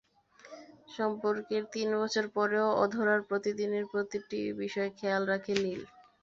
সম্পর্কের 0.89 1.63
তিন 1.73 1.89
বছর 2.01 2.25
পরও 2.35 2.67
অধরার 2.83 3.21
প্রতিদিনের 3.29 3.85
প্রতিটি 3.91 4.39
বিষয় 4.61 4.89
খেয়াল 4.99 5.23
রাখে 5.31 5.53
নীল। 5.57 5.81